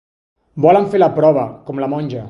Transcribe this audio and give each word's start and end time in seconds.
Volen 0.65 0.89
fer 0.95 1.03
la 1.03 1.11
prova, 1.19 1.47
com 1.69 1.85
la 1.85 1.93
monja. 1.95 2.19